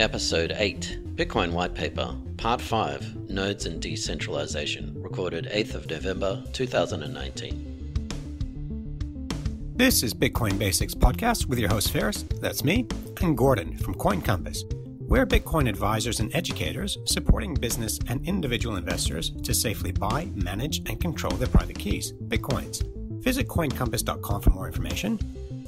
Episode 0.00 0.54
8 0.56 1.00
Bitcoin 1.14 1.52
White 1.52 1.74
Paper, 1.74 2.16
Part 2.38 2.62
5 2.62 3.28
Nodes 3.28 3.66
and 3.66 3.82
Decentralization, 3.82 4.94
recorded 4.96 5.46
8th 5.52 5.74
of 5.74 5.90
November 5.90 6.42
2019. 6.54 7.66
This 9.76 10.02
is 10.02 10.14
Bitcoin 10.14 10.58
Basics 10.58 10.94
Podcast 10.94 11.44
with 11.46 11.58
your 11.58 11.68
host 11.68 11.90
Ferris, 11.90 12.22
that's 12.40 12.64
me, 12.64 12.86
and 13.20 13.36
Gordon 13.36 13.76
from 13.76 13.92
Coin 13.92 14.22
Compass. 14.22 14.64
We're 15.00 15.26
Bitcoin 15.26 15.68
advisors 15.68 16.20
and 16.20 16.34
educators 16.34 16.96
supporting 17.04 17.52
business 17.52 17.98
and 18.08 18.26
individual 18.26 18.76
investors 18.76 19.32
to 19.42 19.52
safely 19.52 19.92
buy, 19.92 20.30
manage, 20.34 20.78
and 20.88 20.98
control 20.98 21.32
their 21.34 21.48
private 21.48 21.78
keys, 21.78 22.14
Bitcoins. 22.14 22.82
Visit 23.22 23.48
coincompass.com 23.48 24.40
for 24.40 24.50
more 24.50 24.66
information 24.66 25.18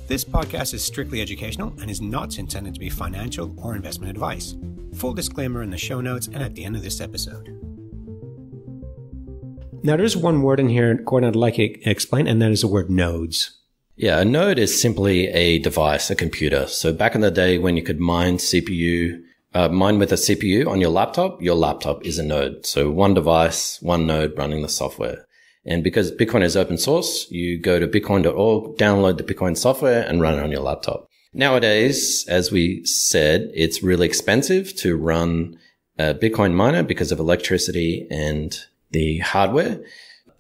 this 0.07 0.25
podcast 0.25 0.75
is 0.75 0.85
strictly 0.85 1.21
educational 1.21 1.73
and 1.81 1.91
is 1.91 2.01
not 2.01 2.39
intended 2.39 2.75
to 2.75 2.81
be 2.81 2.91
financial 2.91 3.55
or 3.57 3.75
investment 3.75 4.11
advice. 4.11 4.57
Full 4.95 5.15
disclaimer 5.15 5.63
in 5.63 5.71
the 5.71 5.79
show 5.79 6.01
notes 6.01 6.27
and 6.27 6.43
at 6.43 6.55
the 6.55 6.65
end 6.65 6.77
of 6.77 6.83
this 6.83 7.01
episode. 7.01 7.59
Now, 9.85 9.97
there's 9.97 10.17
one 10.17 10.43
word 10.43 10.61
in 10.61 10.69
here, 10.69 10.95
Gordon, 10.95 11.31
I'd 11.31 11.37
like 11.37 11.57
to 11.57 11.91
explain, 11.91 12.29
and 12.29 12.41
that 12.41 12.53
is 12.53 12.61
the 12.61 12.69
word 12.69 12.89
nodes. 12.89 13.59
Yeah, 13.97 14.21
a 14.21 14.25
node 14.25 14.59
is 14.59 14.81
simply 14.81 15.27
a 15.29 15.59
device, 15.59 16.11
a 16.11 16.15
computer. 16.15 16.67
So 16.67 16.93
back 16.93 17.15
in 17.15 17.21
the 17.21 17.31
day 17.31 17.59
when 17.59 17.77
you 17.77 17.83
could 17.83 18.01
mine 18.01 18.39
CPU, 18.39 19.21
uh, 19.55 19.69
mine 19.69 19.99
with 19.99 20.13
a 20.13 20.17
CPU 20.17 20.69
on 20.69 20.81
your 20.81 20.91
laptop, 20.91 21.43
your 21.43 21.57
laptop 21.57 22.05
is 22.07 22.19
a 22.19 22.23
node. 22.23 22.65
So 22.65 22.91
one 22.91 23.15
device, 23.15 23.83
one 23.83 24.07
node 24.07 24.37
running 24.39 24.63
the 24.63 24.69
software. 24.69 25.27
And 25.65 25.85
because 25.85 26.11
Bitcoin 26.13 26.43
is 26.43 26.57
open 26.57 26.77
source, 26.77 27.31
you 27.31 27.59
go 27.59 27.79
to 27.79 27.87
bitcoin.org, 27.87 28.77
download 28.77 29.19
the 29.19 29.23
Bitcoin 29.23 29.57
software 29.57 30.03
and 30.03 30.21
run 30.21 30.39
it 30.39 30.43
on 30.43 30.51
your 30.51 30.63
laptop. 30.63 31.09
Nowadays, 31.33 32.27
as 32.29 32.51
we 32.51 32.85
said, 32.85 33.51
it's 33.55 33.83
really 33.83 34.07
expensive 34.07 34.75
to 34.77 34.97
run 34.97 35.59
a 35.99 36.15
Bitcoin 36.15 36.53
miner 36.53 36.83
because 36.83 37.13
of 37.13 37.19
electricity 37.19 38.07
and 38.11 38.59
the 38.91 39.19
hardware. 39.19 39.81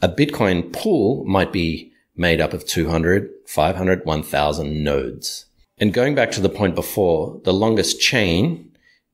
A 0.03 0.09
Bitcoin 0.09 0.73
pool 0.73 1.25
might 1.25 1.53
be 1.53 1.93
made 2.17 2.41
up 2.41 2.53
of 2.53 2.67
200, 2.67 3.31
500, 3.47 4.05
1000 4.05 4.84
nodes. 4.84 5.47
And 5.78 5.95
going 5.95 6.15
back 6.15 6.31
to 6.33 6.41
the 6.41 6.48
point 6.48 6.75
before, 6.75 7.41
the 7.45 7.55
longest 7.55 8.00
chain, 8.00 8.70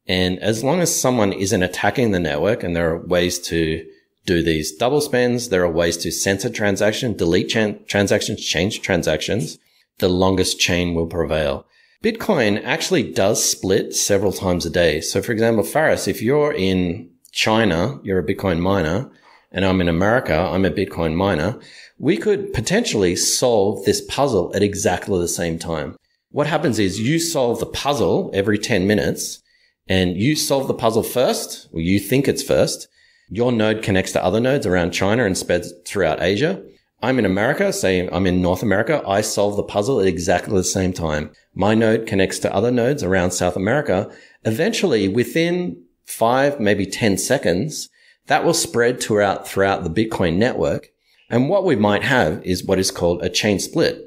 and 0.06 0.38
as 0.40 0.64
long 0.64 0.80
as 0.80 1.00
someone 1.00 1.32
isn't 1.32 1.62
attacking 1.62 2.10
the 2.10 2.18
network 2.18 2.62
and 2.62 2.74
there 2.74 2.90
are 2.90 3.06
ways 3.06 3.38
to 3.40 3.86
do 4.28 4.42
these 4.42 4.76
double 4.76 5.00
spends. 5.00 5.48
There 5.48 5.64
are 5.64 5.70
ways 5.70 5.96
to 5.98 6.12
censor 6.12 6.50
transaction, 6.50 7.16
delete 7.16 7.48
transactions, 7.48 8.44
change 8.44 8.82
transactions. 8.82 9.58
The 9.98 10.08
longest 10.08 10.60
chain 10.60 10.94
will 10.94 11.06
prevail. 11.06 11.66
Bitcoin 12.04 12.62
actually 12.62 13.10
does 13.10 13.42
split 13.42 13.94
several 13.94 14.32
times 14.32 14.66
a 14.66 14.70
day. 14.70 15.00
So 15.00 15.22
for 15.22 15.32
example, 15.32 15.64
Faris, 15.64 16.06
if 16.06 16.22
you're 16.22 16.52
in 16.52 17.10
China, 17.32 17.98
you're 18.04 18.20
a 18.20 18.26
Bitcoin 18.26 18.60
miner, 18.60 19.10
and 19.50 19.64
I'm 19.64 19.80
in 19.80 19.88
America, 19.88 20.36
I'm 20.36 20.66
a 20.66 20.70
Bitcoin 20.70 21.14
miner, 21.14 21.58
we 21.98 22.16
could 22.16 22.52
potentially 22.52 23.16
solve 23.16 23.84
this 23.84 24.02
puzzle 24.02 24.54
at 24.54 24.62
exactly 24.62 25.18
the 25.18 25.26
same 25.26 25.58
time. 25.58 25.96
What 26.30 26.46
happens 26.46 26.78
is 26.78 27.00
you 27.00 27.18
solve 27.18 27.58
the 27.58 27.66
puzzle 27.66 28.30
every 28.34 28.58
10 28.58 28.86
minutes 28.86 29.42
and 29.88 30.16
you 30.16 30.36
solve 30.36 30.68
the 30.68 30.74
puzzle 30.74 31.02
first, 31.02 31.68
or 31.72 31.80
you 31.80 31.98
think 31.98 32.28
it's 32.28 32.42
first, 32.42 32.88
your 33.28 33.52
node 33.52 33.82
connects 33.82 34.12
to 34.12 34.24
other 34.24 34.40
nodes 34.40 34.66
around 34.66 34.92
China 34.92 35.24
and 35.24 35.36
spreads 35.36 35.72
throughout 35.84 36.22
Asia. 36.22 36.62
I'm 37.00 37.18
in 37.18 37.24
America, 37.24 37.72
say 37.72 38.08
I'm 38.08 38.26
in 38.26 38.42
North 38.42 38.62
America. 38.62 39.02
I 39.06 39.20
solve 39.20 39.56
the 39.56 39.62
puzzle 39.62 40.00
at 40.00 40.06
exactly 40.06 40.54
the 40.54 40.64
same 40.64 40.92
time. 40.92 41.30
My 41.54 41.74
node 41.74 42.06
connects 42.06 42.40
to 42.40 42.54
other 42.54 42.70
nodes 42.70 43.02
around 43.02 43.30
South 43.30 43.54
America. 43.54 44.10
Eventually, 44.44 45.06
within 45.06 45.84
five, 46.06 46.58
maybe 46.58 46.86
10 46.86 47.18
seconds, 47.18 47.88
that 48.26 48.44
will 48.44 48.54
spread 48.54 49.00
throughout, 49.00 49.46
throughout 49.46 49.84
the 49.84 49.90
Bitcoin 49.90 50.36
network. 50.36 50.88
And 51.30 51.48
what 51.48 51.64
we 51.64 51.76
might 51.76 52.02
have 52.02 52.42
is 52.44 52.64
what 52.64 52.78
is 52.78 52.90
called 52.90 53.22
a 53.22 53.28
chain 53.28 53.58
split. 53.58 54.04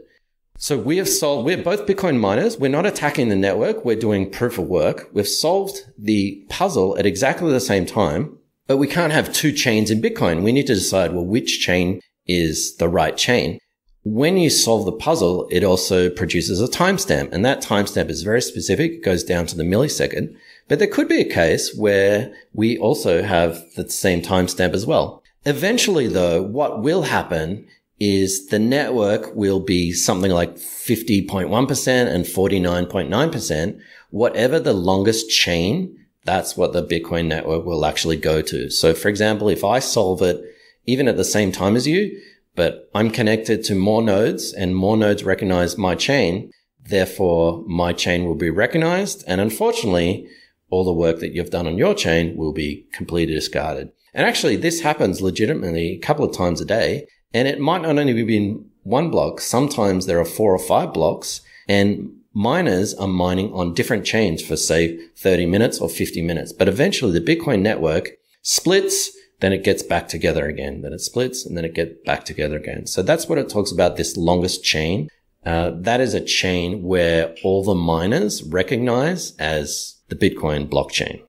So 0.58 0.78
we 0.78 0.98
have 0.98 1.10
solved, 1.10 1.46
we're 1.46 1.64
both 1.64 1.88
Bitcoin 1.88 2.20
miners. 2.20 2.58
We're 2.58 2.70
not 2.70 2.86
attacking 2.86 3.30
the 3.30 3.36
network. 3.36 3.86
We're 3.86 3.96
doing 3.96 4.30
proof 4.30 4.58
of 4.58 4.68
work. 4.68 5.10
We've 5.14 5.28
solved 5.28 5.86
the 5.98 6.46
puzzle 6.50 6.98
at 6.98 7.06
exactly 7.06 7.52
the 7.52 7.60
same 7.60 7.86
time. 7.86 8.38
But 8.72 8.78
we 8.78 8.88
can't 8.88 9.12
have 9.12 9.34
two 9.34 9.52
chains 9.52 9.92
in 9.92 10.02
Bitcoin. 10.02 10.44
We 10.44 10.54
need 10.54 10.68
to 10.68 10.76
decide, 10.76 11.12
well, 11.12 11.26
which 11.26 11.60
chain 11.60 12.00
is 12.26 12.78
the 12.78 12.88
right 12.88 13.18
chain. 13.18 13.60
When 14.06 14.38
you 14.38 14.50
solve 14.50 14.86
the 14.86 14.94
puzzle, 14.94 15.46
it 15.52 15.66
also 15.66 16.10
produces 16.10 16.62
a 16.62 16.70
timestamp 16.70 17.34
and 17.34 17.44
that 17.44 17.62
timestamp 17.62 18.10
is 18.10 18.24
very 18.24 18.42
specific. 18.42 18.92
It 18.94 19.04
goes 19.04 19.26
down 19.26 19.46
to 19.48 19.58
the 19.58 19.66
millisecond, 19.66 20.34
but 20.70 20.80
there 20.80 20.88
could 20.88 21.10
be 21.10 21.20
a 21.20 21.30
case 21.30 21.76
where 21.76 22.34
we 22.54 22.78
also 22.78 23.24
have 23.24 23.62
the 23.76 23.90
same 23.90 24.22
timestamp 24.22 24.74
as 24.74 24.86
well. 24.86 25.22
Eventually 25.46 26.08
though, 26.08 26.42
what 26.42 26.82
will 26.82 27.02
happen 27.02 27.68
is 28.00 28.48
the 28.48 28.60
network 28.60 29.36
will 29.36 29.60
be 29.60 29.92
something 29.92 30.32
like 30.32 30.56
50.1% 30.56 32.08
and 32.08 32.24
49.9%, 32.24 33.82
whatever 34.12 34.62
the 34.62 34.72
longest 34.72 35.30
chain 35.30 35.98
that's 36.26 36.56
what 36.56 36.74
the 36.74 36.86
Bitcoin 36.86 37.28
network 37.28 37.66
will 37.66 37.86
actually 37.86 38.18
go 38.18 38.42
to. 38.42 38.70
So 38.70 38.94
for 38.94 39.10
example, 39.10 39.50
if 39.50 39.64
I 39.64 39.80
solve 39.80 40.22
it 40.22 40.42
even 40.86 41.08
at 41.08 41.18
the 41.18 41.24
same 41.24 41.52
time 41.52 41.76
as 41.76 41.88
you, 41.88 42.20
but 42.56 42.90
I'm 42.94 43.12
connected 43.12 43.64
to 43.66 43.76
more 43.76 44.02
nodes 44.02 44.54
and 44.54 44.76
more 44.76 44.98
nodes 44.98 45.24
recognize 45.24 45.78
my 45.78 45.96
chain, 45.96 46.52
therefore 46.84 47.64
my 47.66 47.94
chain 47.94 48.26
will 48.26 48.36
be 48.36 48.50
recognized. 48.50 49.24
And 49.28 49.40
unfortunately, 49.40 50.28
all 50.70 50.84
the 50.84 50.94
work 50.94 51.20
that 51.20 51.34
you've 51.34 51.50
done 51.50 51.68
on 51.68 51.78
your 51.78 51.94
chain 51.94 52.36
will 52.36 52.54
be 52.54 52.88
completely 52.94 53.36
discarded. 53.36 53.92
And 54.14 54.28
actually, 54.28 54.58
this 54.58 54.82
happens 54.82 55.22
legitimately 55.22 55.92
a 55.92 56.00
couple 56.00 56.26
of 56.26 56.36
times 56.36 56.60
a 56.62 56.66
day. 56.66 57.08
And 57.34 57.48
it 57.48 57.60
might 57.60 57.82
not 57.82 57.98
only 57.98 58.24
be 58.24 58.38
in 58.38 58.66
one 58.84 59.10
block. 59.10 59.40
Sometimes 59.40 60.06
there 60.06 60.20
are 60.20 60.26
four 60.26 60.54
or 60.54 60.60
five 60.60 60.94
blocks 60.94 61.42
and 61.68 62.12
miners 62.34 62.94
are 62.94 63.08
mining 63.08 63.52
on 63.54 63.74
different 63.74 64.06
chains 64.06 64.42
for 64.44 64.56
say 64.56 64.98
30 65.18 65.46
minutes 65.46 65.80
or 65.80 65.90
50 65.90 66.22
minutes. 66.22 66.54
But 66.54 66.68
eventually 66.68 67.18
the 67.18 67.36
Bitcoin 67.36 67.62
network 67.62 68.12
splits, 68.42 69.12
then 69.40 69.54
it 69.54 69.64
gets 69.64 69.84
back 69.84 70.08
together 70.08 70.48
again. 70.48 70.82
Then 70.82 70.94
it 70.94 71.00
splits 71.00 71.46
and 71.46 71.58
then 71.58 71.66
it 71.66 71.74
gets 71.74 71.94
back 72.06 72.26
together 72.26 72.58
again. 72.58 72.86
So 72.86 73.02
that's 73.02 73.28
what 73.28 73.38
it 73.38 73.50
talks 73.50 73.72
about 73.72 73.98
this 73.98 74.16
longest 74.18 74.64
chain. 74.64 75.10
Uh, 75.46 75.72
that 75.76 76.00
is 76.00 76.14
a 76.14 76.22
chain 76.22 76.84
where 76.84 77.36
all 77.44 77.64
the 77.64 77.76
miners 77.76 78.44
recognize 78.44 79.36
as 79.38 79.96
the 80.10 80.16
Bitcoin 80.16 80.70
blockchain. 80.70 81.24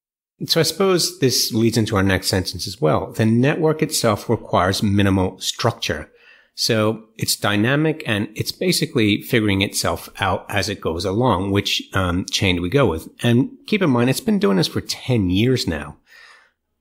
So 0.47 0.61
I 0.61 0.65
suppose 0.65 1.21
this 1.21 1.53
leads 1.53 1.79
into 1.79 1.97
our 1.97 2.03
next 2.03 2.27
sentence 2.27 2.67
as 2.67 2.81
well. 2.81 3.13
The 3.13 3.25
network 3.25 3.81
itself 3.81 4.29
requires 4.29 4.83
minimal 4.83 5.39
structure. 5.39 6.11
So 6.55 7.05
it's 7.17 7.37
dynamic 7.37 8.03
and 8.07 8.29
it's 8.35 8.53
basically 8.53 9.23
figuring 9.23 9.63
itself 9.63 10.11
out 10.21 10.45
as 10.51 10.69
it 10.69 10.81
goes 10.81 11.05
along, 11.05 11.51
which 11.51 11.83
um, 11.95 12.27
chain 12.27 12.57
do 12.57 12.63
we 12.63 12.69
go 12.69 12.87
with? 12.87 13.09
And 13.23 13.51
keep 13.67 13.81
in 13.81 13.91
mind, 13.91 14.11
it's 14.11 14.21
been 14.21 14.39
doing 14.39 14.59
this 14.59 14.69
for 14.69 14.81
10 14.81 15.31
years 15.31 15.67
now. 15.67 15.97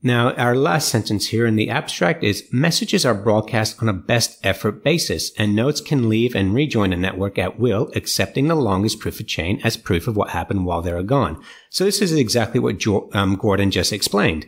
Now, 0.04 0.34
our 0.34 0.56
last 0.56 0.90
sentence 0.90 1.28
here 1.28 1.46
in 1.46 1.56
the 1.56 1.70
abstract 1.70 2.24
is 2.24 2.48
messages 2.52 3.06
are 3.06 3.14
broadcast 3.14 3.82
on 3.82 3.88
a 3.88 3.94
best 3.94 4.44
effort 4.44 4.84
basis 4.84 5.32
and 5.38 5.56
nodes 5.56 5.80
can 5.80 6.10
leave 6.10 6.34
and 6.34 6.56
rejoin 6.56 6.92
a 6.92 6.98
network 6.98 7.38
at 7.38 7.60
will, 7.60 7.92
accepting 7.96 8.48
the 8.48 8.56
longest 8.56 9.00
proof 9.00 9.20
of 9.20 9.28
chain 9.28 9.62
as 9.64 9.78
proof 9.78 10.08
of 10.08 10.18
what 10.18 10.32
happened 10.32 10.66
while 10.66 10.82
they 10.82 10.92
are 10.92 11.04
gone. 11.04 11.42
So 11.70 11.84
this 11.86 12.02
is 12.02 12.14
exactly 12.14 12.60
what 12.60 12.80
jo- 12.80 13.12
um, 13.14 13.36
Gordon 13.36 13.70
just 13.70 13.94
explained. 13.94 14.48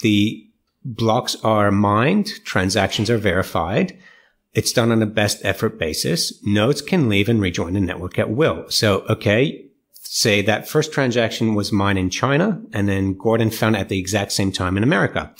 The 0.00 0.48
blocks 0.82 1.36
are 1.44 1.70
mined, 1.70 2.42
transactions 2.46 3.10
are 3.10 3.18
verified, 3.18 3.98
it's 4.52 4.72
done 4.72 4.90
on 4.90 5.02
a 5.02 5.06
best 5.06 5.38
effort 5.44 5.78
basis. 5.78 6.32
Nodes 6.44 6.82
can 6.82 7.08
leave 7.08 7.28
and 7.28 7.40
rejoin 7.40 7.74
the 7.74 7.80
network 7.80 8.18
at 8.18 8.30
will. 8.30 8.68
So, 8.68 9.00
okay, 9.08 9.66
say 9.94 10.42
that 10.42 10.68
first 10.68 10.92
transaction 10.92 11.54
was 11.54 11.70
mine 11.70 11.96
in 11.96 12.10
China 12.10 12.60
and 12.72 12.88
then 12.88 13.16
Gordon 13.16 13.50
found 13.50 13.76
at 13.76 13.88
the 13.88 13.98
exact 13.98 14.32
same 14.32 14.50
time 14.50 14.76
in 14.76 14.82
America. 14.82 15.32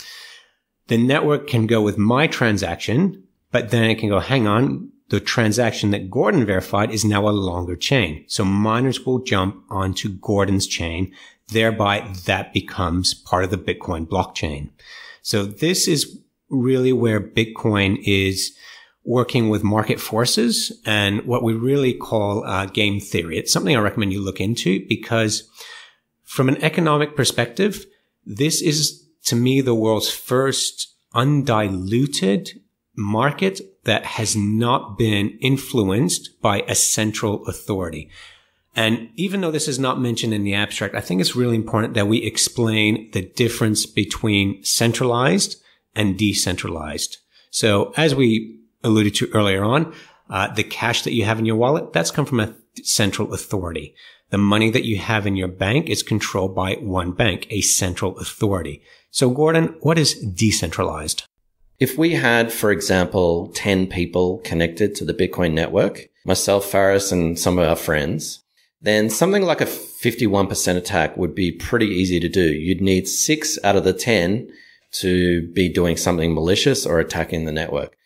The 0.86 0.98
network 0.98 1.48
can 1.48 1.66
go 1.66 1.82
with 1.82 1.98
my 1.98 2.26
transaction, 2.26 3.24
but 3.50 3.70
then 3.70 3.90
it 3.90 3.98
can 3.98 4.08
go, 4.08 4.20
hang 4.20 4.46
on, 4.46 4.90
the 5.08 5.20
transaction 5.20 5.90
that 5.90 6.08
Gordon 6.08 6.46
verified 6.46 6.92
is 6.92 7.04
now 7.04 7.28
a 7.28 7.30
longer 7.30 7.74
chain. 7.74 8.24
So 8.28 8.44
miners 8.44 9.04
will 9.04 9.18
jump 9.18 9.64
onto 9.68 10.08
Gordon's 10.08 10.68
chain. 10.68 11.12
Thereby 11.48 12.08
that 12.26 12.52
becomes 12.52 13.12
part 13.12 13.42
of 13.42 13.50
the 13.50 13.58
Bitcoin 13.58 14.06
blockchain. 14.06 14.70
So 15.22 15.44
this 15.44 15.88
is 15.88 16.20
really 16.48 16.92
where 16.92 17.20
Bitcoin 17.20 18.00
is 18.04 18.56
working 19.04 19.48
with 19.48 19.64
market 19.64 20.00
forces 20.00 20.78
and 20.84 21.24
what 21.26 21.42
we 21.42 21.54
really 21.54 21.94
call 21.94 22.44
uh, 22.44 22.66
game 22.66 23.00
theory. 23.00 23.38
It's 23.38 23.52
something 23.52 23.76
I 23.76 23.80
recommend 23.80 24.12
you 24.12 24.20
look 24.20 24.40
into 24.40 24.86
because 24.86 25.48
from 26.24 26.48
an 26.48 26.62
economic 26.62 27.16
perspective, 27.16 27.86
this 28.24 28.60
is 28.60 29.04
to 29.24 29.36
me 29.36 29.60
the 29.60 29.74
world's 29.74 30.10
first 30.10 30.94
undiluted 31.14 32.60
market 32.96 33.60
that 33.84 34.04
has 34.04 34.36
not 34.36 34.98
been 34.98 35.38
influenced 35.40 36.40
by 36.40 36.62
a 36.68 36.74
central 36.74 37.44
authority. 37.46 38.10
And 38.76 39.08
even 39.16 39.40
though 39.40 39.50
this 39.50 39.66
is 39.66 39.78
not 39.78 40.00
mentioned 40.00 40.32
in 40.32 40.44
the 40.44 40.54
abstract, 40.54 40.94
I 40.94 41.00
think 41.00 41.20
it's 41.20 41.34
really 41.34 41.56
important 41.56 41.94
that 41.94 42.06
we 42.06 42.18
explain 42.18 43.10
the 43.12 43.22
difference 43.22 43.86
between 43.86 44.62
centralized 44.62 45.60
and 45.96 46.16
decentralized. 46.16 47.16
So 47.50 47.92
as 47.96 48.14
we 48.14 48.59
alluded 48.82 49.14
to 49.16 49.30
earlier 49.32 49.64
on, 49.64 49.94
uh, 50.28 50.52
the 50.54 50.64
cash 50.64 51.02
that 51.02 51.12
you 51.12 51.24
have 51.24 51.38
in 51.38 51.46
your 51.46 51.56
wallet, 51.56 51.92
that's 51.92 52.10
come 52.10 52.26
from 52.26 52.40
a 52.40 52.54
central 52.82 53.34
authority. 53.34 53.94
The 54.30 54.38
money 54.38 54.70
that 54.70 54.84
you 54.84 54.98
have 54.98 55.26
in 55.26 55.36
your 55.36 55.48
bank 55.48 55.90
is 55.90 56.04
controlled 56.04 56.54
by 56.54 56.74
one 56.74 57.12
bank, 57.12 57.46
a 57.50 57.60
central 57.62 58.16
authority. 58.18 58.82
So 59.10 59.30
Gordon, 59.30 59.74
what 59.80 59.98
is 59.98 60.14
decentralized? 60.14 61.24
If 61.80 61.98
we 61.98 62.12
had, 62.12 62.52
for 62.52 62.70
example, 62.70 63.50
10 63.54 63.88
people 63.88 64.38
connected 64.44 64.94
to 64.96 65.04
the 65.04 65.14
Bitcoin 65.14 65.52
network, 65.52 66.08
myself, 66.24 66.66
Faris, 66.66 67.10
and 67.10 67.38
some 67.38 67.58
of 67.58 67.66
our 67.68 67.74
friends, 67.74 68.44
then 68.82 69.10
something 69.10 69.42
like 69.42 69.60
a 69.60 69.66
51% 69.66 70.76
attack 70.76 71.16
would 71.16 71.34
be 71.34 71.50
pretty 71.52 71.86
easy 71.86 72.20
to 72.20 72.28
do. 72.28 72.52
You'd 72.52 72.80
need 72.80 73.08
six 73.08 73.58
out 73.64 73.76
of 73.76 73.84
the 73.84 73.92
10 73.92 74.50
to 74.92 75.50
be 75.52 75.68
doing 75.68 75.96
something 75.96 76.34
malicious 76.34 76.86
or 76.86 76.98
attacking 76.98 77.44
the 77.44 77.52
network. 77.52 77.96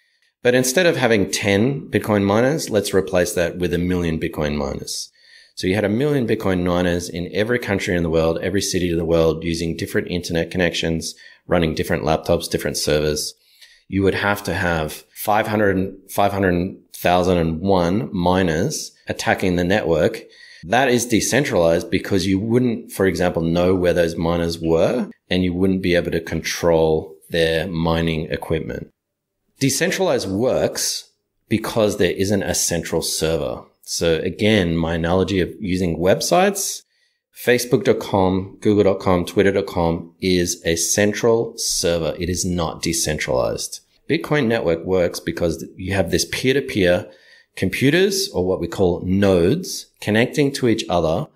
But 0.44 0.54
instead 0.54 0.86
of 0.86 0.96
having 0.96 1.30
10 1.30 1.88
Bitcoin 1.88 2.22
miners, 2.22 2.68
let's 2.68 2.94
replace 2.94 3.32
that 3.32 3.56
with 3.56 3.72
a 3.72 3.78
million 3.78 4.20
Bitcoin 4.20 4.56
miners. 4.56 5.10
So 5.56 5.66
you 5.66 5.74
had 5.74 5.84
a 5.84 5.88
million 5.88 6.26
Bitcoin 6.26 6.64
miners 6.64 7.08
in 7.08 7.30
every 7.32 7.58
country 7.58 7.96
in 7.96 8.02
the 8.02 8.10
world, 8.10 8.38
every 8.42 8.60
city 8.60 8.90
in 8.90 8.98
the 8.98 9.06
world 9.06 9.42
using 9.42 9.76
different 9.76 10.08
internet 10.08 10.50
connections, 10.50 11.14
running 11.46 11.74
different 11.74 12.04
laptops, 12.04 12.50
different 12.50 12.76
servers. 12.76 13.34
You 13.88 14.02
would 14.02 14.14
have 14.14 14.42
to 14.44 14.54
have 14.54 15.04
500, 15.14 16.10
500,001 16.10 18.14
miners 18.14 18.92
attacking 19.08 19.56
the 19.56 19.64
network 19.64 20.24
that 20.66 20.88
is 20.88 21.04
decentralized 21.04 21.90
because 21.90 22.26
you 22.26 22.38
wouldn't, 22.38 22.90
for 22.90 23.06
example, 23.06 23.42
know 23.42 23.74
where 23.74 23.92
those 23.92 24.16
miners 24.16 24.58
were 24.58 25.10
and 25.28 25.42
you 25.42 25.52
wouldn't 25.52 25.82
be 25.82 25.94
able 25.94 26.10
to 26.10 26.20
control 26.20 27.14
their 27.28 27.66
mining 27.66 28.30
equipment. 28.30 28.93
Decentralized 29.60 30.28
works 30.28 31.10
because 31.48 31.96
there 31.96 32.10
isn't 32.10 32.42
a 32.42 32.54
central 32.54 33.02
server. 33.02 33.62
So 33.82 34.16
again, 34.16 34.76
my 34.76 34.94
analogy 34.94 35.40
of 35.40 35.54
using 35.60 35.98
websites, 35.98 36.82
Facebook.com, 37.36 38.58
Google.com, 38.60 39.26
Twitter.com 39.26 40.14
is 40.20 40.62
a 40.64 40.76
central 40.76 41.56
server. 41.58 42.14
It 42.18 42.28
is 42.28 42.44
not 42.44 42.82
decentralized. 42.82 43.80
Bitcoin 44.08 44.46
network 44.46 44.84
works 44.84 45.20
because 45.20 45.64
you 45.76 45.94
have 45.94 46.10
this 46.10 46.26
peer 46.30 46.54
to 46.54 46.62
peer 46.62 47.10
computers 47.56 48.28
or 48.30 48.46
what 48.46 48.60
we 48.60 48.66
call 48.66 49.00
nodes 49.04 49.86
connecting 50.00 50.52
to 50.52 50.68
each 50.68 50.84
other. 50.88 51.26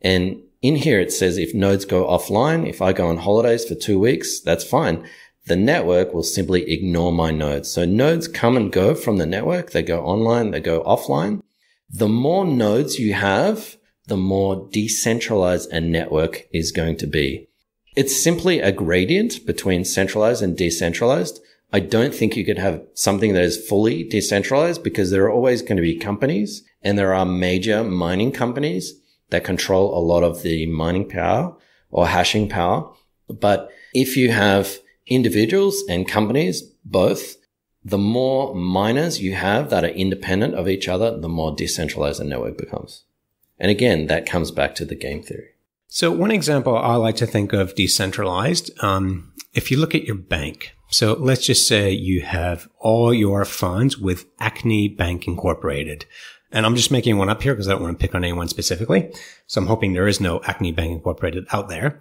And 0.00 0.42
in 0.60 0.76
here, 0.76 1.00
it 1.00 1.12
says 1.12 1.38
if 1.38 1.54
nodes 1.54 1.84
go 1.84 2.06
offline, 2.06 2.68
if 2.68 2.80
I 2.80 2.92
go 2.92 3.08
on 3.08 3.18
holidays 3.18 3.64
for 3.64 3.74
two 3.74 3.98
weeks, 3.98 4.40
that's 4.40 4.64
fine. 4.64 5.08
The 5.46 5.56
network 5.56 6.14
will 6.14 6.22
simply 6.22 6.70
ignore 6.70 7.12
my 7.12 7.30
nodes. 7.30 7.70
So 7.70 7.84
nodes 7.84 8.28
come 8.28 8.56
and 8.56 8.70
go 8.70 8.94
from 8.94 9.18
the 9.18 9.26
network. 9.26 9.72
They 9.72 9.82
go 9.82 10.04
online, 10.04 10.52
they 10.52 10.60
go 10.60 10.82
offline. 10.84 11.42
The 11.90 12.08
more 12.08 12.44
nodes 12.44 12.98
you 12.98 13.14
have, 13.14 13.76
the 14.06 14.16
more 14.16 14.68
decentralized 14.72 15.70
a 15.72 15.80
network 15.80 16.46
is 16.52 16.72
going 16.72 16.96
to 16.98 17.06
be. 17.06 17.48
It's 17.94 18.22
simply 18.22 18.60
a 18.60 18.72
gradient 18.72 19.44
between 19.44 19.84
centralized 19.84 20.42
and 20.42 20.56
decentralized. 20.56 21.40
I 21.72 21.80
don't 21.80 22.14
think 22.14 22.36
you 22.36 22.44
could 22.44 22.58
have 22.58 22.82
something 22.94 23.34
that 23.34 23.42
is 23.42 23.68
fully 23.68 24.04
decentralized 24.04 24.82
because 24.82 25.10
there 25.10 25.24
are 25.24 25.30
always 25.30 25.62
going 25.62 25.76
to 25.76 25.82
be 25.82 25.98
companies 25.98 26.62
and 26.82 26.98
there 26.98 27.14
are 27.14 27.26
major 27.26 27.82
mining 27.84 28.32
companies 28.32 28.94
that 29.30 29.44
control 29.44 29.96
a 29.96 30.00
lot 30.00 30.22
of 30.22 30.42
the 30.42 30.66
mining 30.66 31.08
power 31.08 31.56
or 31.90 32.06
hashing 32.06 32.48
power. 32.48 32.90
But 33.28 33.70
if 33.92 34.16
you 34.16 34.30
have 34.30 34.78
individuals 35.14 35.82
and 35.88 36.08
companies, 36.08 36.62
both, 36.84 37.36
the 37.84 37.98
more 37.98 38.54
miners 38.54 39.20
you 39.20 39.34
have 39.34 39.70
that 39.70 39.84
are 39.84 39.88
independent 39.88 40.54
of 40.54 40.68
each 40.68 40.88
other, 40.88 41.18
the 41.18 41.28
more 41.28 41.54
decentralized 41.54 42.20
a 42.20 42.24
network 42.24 42.58
becomes. 42.58 43.04
And 43.58 43.70
again, 43.70 44.06
that 44.06 44.26
comes 44.26 44.50
back 44.50 44.74
to 44.76 44.84
the 44.84 44.94
game 44.94 45.22
theory. 45.22 45.50
So 45.88 46.10
one 46.10 46.30
example 46.30 46.76
I 46.76 46.94
like 46.96 47.16
to 47.16 47.26
think 47.26 47.52
of 47.52 47.74
decentralized, 47.74 48.70
um, 48.82 49.32
if 49.52 49.70
you 49.70 49.76
look 49.76 49.94
at 49.94 50.04
your 50.04 50.16
bank, 50.16 50.74
so 50.90 51.14
let's 51.14 51.46
just 51.46 51.66
say 51.66 51.90
you 51.90 52.22
have 52.22 52.68
all 52.78 53.12
your 53.12 53.44
funds 53.44 53.98
with 53.98 54.26
Acme 54.40 54.88
Bank 54.88 55.26
Incorporated. 55.26 56.06
And 56.50 56.66
I'm 56.66 56.76
just 56.76 56.90
making 56.90 57.16
one 57.16 57.30
up 57.30 57.42
here 57.42 57.54
because 57.54 57.66
I 57.66 57.72
don't 57.72 57.82
want 57.82 57.98
to 57.98 58.02
pick 58.02 58.14
on 58.14 58.24
anyone 58.24 58.48
specifically. 58.48 59.10
So 59.46 59.60
I'm 59.60 59.66
hoping 59.66 59.92
there 59.92 60.08
is 60.08 60.20
no 60.20 60.42
Acme 60.44 60.72
Bank 60.72 60.92
Incorporated 60.92 61.46
out 61.50 61.68
there. 61.68 62.00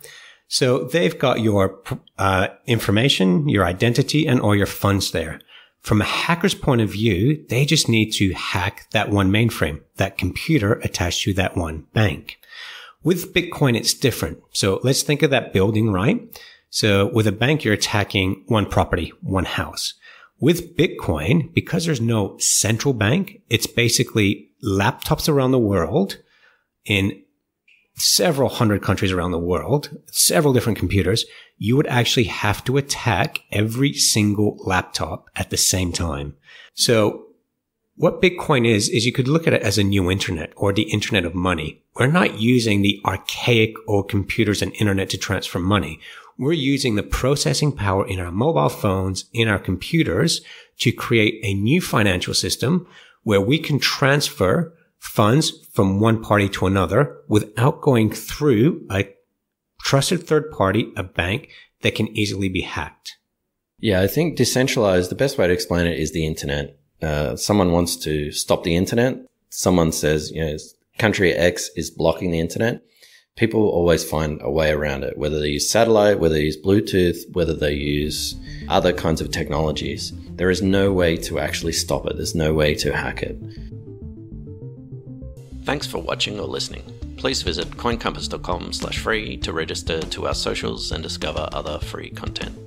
So 0.52 0.84
they've 0.84 1.18
got 1.18 1.40
your 1.40 1.82
uh, 2.18 2.50
information, 2.66 3.48
your 3.48 3.64
identity, 3.64 4.28
and 4.28 4.42
all 4.42 4.54
your 4.54 4.66
funds 4.66 5.12
there. 5.12 5.40
From 5.80 6.02
a 6.02 6.04
hacker's 6.04 6.54
point 6.54 6.82
of 6.82 6.90
view, 6.90 7.46
they 7.48 7.64
just 7.64 7.88
need 7.88 8.12
to 8.16 8.34
hack 8.34 8.86
that 8.92 9.10
one 9.10 9.32
mainframe, 9.32 9.80
that 9.96 10.18
computer 10.18 10.74
attached 10.74 11.24
to 11.24 11.34
that 11.36 11.56
one 11.56 11.86
bank. 11.94 12.38
With 13.02 13.34
Bitcoin, 13.34 13.78
it's 13.78 13.94
different. 13.94 14.40
So 14.52 14.82
let's 14.84 15.04
think 15.04 15.24
of 15.24 15.30
that 15.30 15.54
building, 15.54 15.90
right? 15.90 16.22
So 16.70 17.08
with 17.14 17.28
a 17.28 17.32
bank, 17.32 17.64
you're 17.64 17.74
attacking 17.74 18.44
one 18.48 18.66
property, 18.66 19.14
one 19.22 19.46
house. 19.46 19.94
With 20.42 20.76
Bitcoin, 20.76 21.54
because 21.54 21.86
there's 21.86 22.02
no 22.02 22.38
central 22.40 22.94
bank, 22.94 23.42
it's 23.50 23.68
basically 23.68 24.50
laptops 24.62 25.30
around 25.30 25.52
the 25.52 25.60
world 25.60 26.18
in 26.84 27.24
several 27.96 28.50
hundred 28.50 28.82
countries 28.82 29.12
around 29.12 29.32
the 29.32 29.40
world, 29.40 29.96
several 30.08 30.54
different 30.54 30.80
computers. 30.80 31.26
You 31.58 31.76
would 31.78 31.88
actually 31.88 32.26
have 32.26 32.64
to 32.66 32.78
attack 32.78 33.42
every 33.52 33.94
single 33.94 34.58
laptop 34.66 35.30
at 35.36 35.50
the 35.50 35.58
same 35.58 35.92
time. 35.92 36.36
So 36.74 37.28
what 37.96 38.22
Bitcoin 38.22 38.68
is, 38.68 38.90
is 38.90 39.06
you 39.06 39.12
could 39.12 39.28
look 39.28 39.46
at 39.46 39.54
it 39.54 39.62
as 39.62 39.78
a 39.78 39.84
new 39.84 40.10
internet 40.10 40.54
or 40.56 40.74
the 40.74 40.90
internet 40.92 41.26
of 41.26 41.36
money. 41.36 41.84
We're 41.96 42.08
not 42.08 42.40
using 42.40 42.82
the 42.82 43.00
archaic 43.06 43.76
old 43.88 44.10
computers 44.10 44.62
and 44.62 44.74
internet 44.76 45.10
to 45.12 45.18
transfer 45.18 45.60
money 45.60 46.00
we're 46.42 46.54
using 46.54 46.96
the 46.96 47.04
processing 47.04 47.72
power 47.72 48.08
in 48.08 48.20
our 48.20 48.32
mobile 48.32 48.68
phones, 48.68 49.26
in 49.32 49.48
our 49.48 49.60
computers 49.60 50.42
to 50.80 50.92
create 50.92 51.40
a 51.44 51.54
new 51.54 51.80
financial 51.80 52.34
system 52.34 52.88
where 53.22 53.40
we 53.40 53.60
can 53.60 53.78
transfer 53.78 54.74
funds 55.02 55.52
from 55.74 56.00
one 56.00 56.22
party 56.22 56.48
to 56.48 56.68
another 56.68 57.18
without 57.28 57.82
going 57.82 58.12
through 58.12 58.86
a 58.90 59.10
trusted 59.82 60.26
third 60.26 60.50
party, 60.52 60.94
a 60.96 61.04
bank 61.04 61.50
that 61.82 61.96
can 61.96 62.08
easily 62.16 62.48
be 62.48 62.62
hacked. 62.62 63.18
Yeah, 63.80 64.02
I 64.02 64.08
think 64.08 64.38
decentralized, 64.38 65.10
the 65.10 65.16
best 65.16 65.38
way 65.38 65.48
to 65.48 65.54
explain 65.54 65.88
it 65.88 66.00
is 66.00 66.14
the 66.14 66.26
internet. 66.26 66.78
Uh, 67.02 67.36
someone 67.36 67.72
wants 67.72 67.98
to 67.98 68.32
stop 68.32 68.64
the 68.64 68.76
internet. 68.76 69.18
Someone 69.50 69.92
says, 69.92 70.32
you 70.32 70.46
know, 70.46 70.56
country 71.00 71.34
X 71.34 71.72
is 71.76 71.90
blocking 71.90 72.30
the 72.30 72.40
internet 72.40 72.84
people 73.36 73.70
always 73.70 74.04
find 74.04 74.40
a 74.44 74.52
way 74.52 74.72
around 74.72 75.04
it, 75.04 75.18
whether 75.18 75.40
they 75.40 75.48
use 75.48 75.70
satellite, 75.70 76.20
whether 76.20 76.36
they 76.36 76.44
use 76.44 76.62
Bluetooth, 76.62 77.18
whether 77.34 77.54
they 77.54 77.74
use 77.74 78.36
other 78.68 78.94
kinds 78.94 79.22
of 79.22 79.32
technologies. 79.32 80.14
There 80.36 80.50
is 80.50 80.62
no 80.62 80.92
way 80.92 81.18
to 81.18 81.40
actually 81.40 81.74
stop 81.74 82.06
it. 82.06 82.18
There's 82.18 82.36
no 82.36 82.54
way 82.54 82.76
to 82.76 82.96
hack 82.96 83.24
it. 83.24 83.38
Thanks 85.64 85.88
for 85.88 86.00
watching 86.00 86.40
or 86.40 86.48
listening. 86.48 86.84
Please 87.18 87.42
visit 87.42 87.70
coincompass.com 87.72 88.74
slash 88.74 88.98
free 88.98 89.38
to 89.38 89.54
register 89.54 90.00
to 90.00 90.28
our 90.28 90.34
socials 90.34 90.92
and 90.92 91.04
discover 91.04 91.48
other 91.54 91.80
free 91.80 92.10
content. 92.10 92.58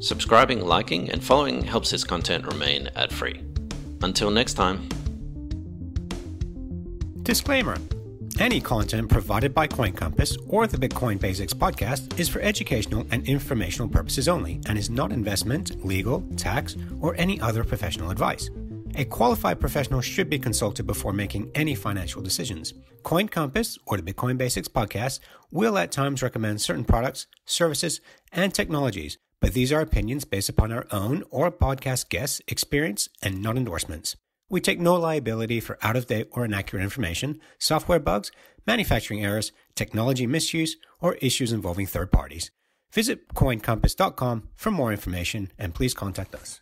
Subscribing, 0.00 0.60
liking, 0.60 1.10
and 1.10 1.22
following 1.22 1.62
helps 1.62 1.90
this 1.90 2.04
content 2.04 2.46
remain 2.46 2.88
ad 2.96 3.12
free. 3.12 3.42
Until 4.02 4.30
next 4.30 4.54
time. 4.54 4.88
Disclaimer 7.22 7.76
any 8.40 8.58
content 8.58 9.10
provided 9.10 9.52
by 9.52 9.66
Coin 9.66 9.92
Compass 9.92 10.34
or 10.48 10.66
the 10.66 10.78
Bitcoin 10.78 11.20
Basics 11.20 11.52
podcast 11.52 12.18
is 12.18 12.26
for 12.26 12.40
educational 12.40 13.06
and 13.10 13.28
informational 13.28 13.86
purposes 13.86 14.28
only 14.28 14.62
and 14.66 14.78
is 14.78 14.88
not 14.88 15.12
investment, 15.12 15.84
legal, 15.84 16.22
tax, 16.38 16.74
or 17.02 17.14
any 17.16 17.38
other 17.42 17.64
professional 17.64 18.10
advice. 18.10 18.48
A 18.96 19.04
qualified 19.04 19.60
professional 19.60 20.00
should 20.00 20.28
be 20.28 20.38
consulted 20.38 20.86
before 20.86 21.12
making 21.12 21.50
any 21.54 21.74
financial 21.74 22.20
decisions. 22.20 22.74
Coin 23.02 23.28
Compass 23.28 23.78
or 23.86 23.96
the 23.96 24.12
Bitcoin 24.12 24.36
Basics 24.36 24.68
podcast 24.68 25.20
will 25.50 25.78
at 25.78 25.92
times 25.92 26.22
recommend 26.22 26.60
certain 26.60 26.84
products, 26.84 27.26
services, 27.44 28.00
and 28.32 28.52
technologies, 28.52 29.16
but 29.40 29.54
these 29.54 29.72
are 29.72 29.80
opinions 29.80 30.24
based 30.24 30.48
upon 30.48 30.72
our 30.72 30.86
own 30.90 31.22
or 31.30 31.50
podcast 31.50 32.08
guests' 32.08 32.40
experience 32.48 33.08
and 33.22 33.40
not 33.40 33.56
endorsements. 33.56 34.16
We 34.50 34.60
take 34.60 34.80
no 34.80 34.96
liability 34.96 35.60
for 35.60 35.78
out 35.80 35.96
of 35.96 36.08
date 36.08 36.28
or 36.32 36.44
inaccurate 36.44 36.82
information, 36.82 37.40
software 37.58 38.00
bugs, 38.00 38.32
manufacturing 38.66 39.24
errors, 39.24 39.52
technology 39.76 40.26
misuse, 40.26 40.76
or 41.00 41.14
issues 41.16 41.52
involving 41.52 41.86
third 41.86 42.10
parties. 42.10 42.50
Visit 42.92 43.28
coincompass.com 43.34 44.48
for 44.56 44.72
more 44.72 44.90
information 44.90 45.52
and 45.56 45.72
please 45.72 45.94
contact 45.94 46.34
us. 46.34 46.58